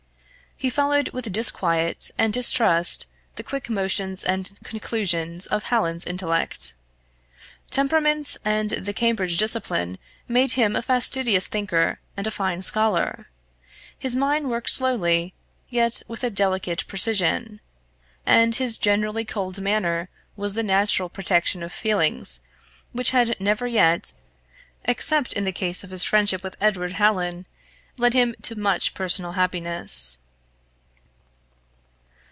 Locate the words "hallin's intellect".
5.63-6.75